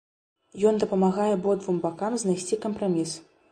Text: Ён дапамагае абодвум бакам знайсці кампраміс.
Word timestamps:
Ён 0.69 0.79
дапамагае 0.83 1.27
абодвум 1.35 1.77
бакам 1.85 2.19
знайсці 2.25 2.61
кампраміс. 2.67 3.17